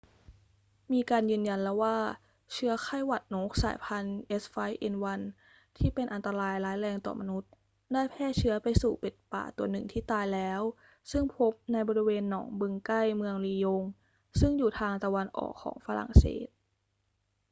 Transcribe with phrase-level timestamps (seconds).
[0.91, 1.97] มีการยืนยันแล้วว่า
[2.53, 5.19] เชื้อไข้หวัดนกสายพันธุ์ h5n1
[5.77, 7.51] ที่เป็นอันตรายร้ายแรงต่อมนุษย์
[7.93, 10.61] ได้แพร่เชื้อไปสู่เป็ดป่าตัวหนึ่งที่ตายแล้ว
[11.11, 13.83] ซึ่งพบในบริเวณหนองบึงใกล้เมืองลียง
[14.39, 16.47] ซึ่งอยู่ทางตะวันออกของฝรั่งเศส